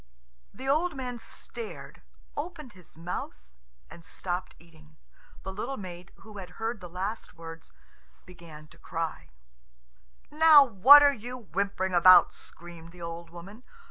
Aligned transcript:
The 0.51 0.67
old 0.67 0.95
man 0.95 1.19
stared, 1.19 2.01
opened 2.35 2.73
his 2.73 2.97
mouth, 2.97 3.51
and 3.87 4.03
stopped 4.03 4.55
eating. 4.57 4.97
The 5.43 5.53
little 5.53 5.77
maid, 5.77 6.11
who 6.21 6.39
had 6.39 6.57
heard 6.57 6.81
the 6.81 6.89
last 6.89 7.35
words, 7.35 7.71
began 8.25 8.65
to 8.69 8.79
cry, 8.79 9.29
"Now, 10.31 10.63
what 10.65 11.03
are 11.03 11.13
you 11.13 11.37
whimpering 11.37 11.93
about?" 11.93 12.33
screamed 12.33 12.91
the 12.93 13.01
old 13.03 13.29
woman. 13.29 13.61